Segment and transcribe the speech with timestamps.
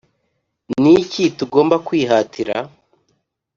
[0.81, 2.55] Ni ko tugomba kwihatira